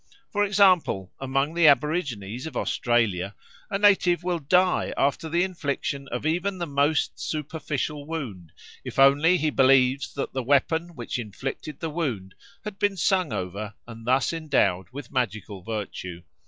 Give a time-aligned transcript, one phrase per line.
[0.31, 3.35] For example, among the aborigines of Australia
[3.69, 8.51] a native will die after the infliction of even the most superficial wound,
[8.83, 12.33] if only he believes that the weapon which inflicted the wound
[12.63, 16.23] had been sung over and thus endowed with magical virtue.